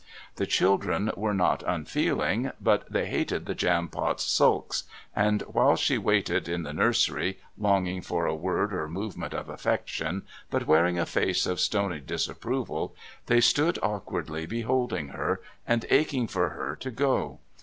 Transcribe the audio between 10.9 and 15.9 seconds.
a face of stony disapproval, they stood awkwardly beholding her, and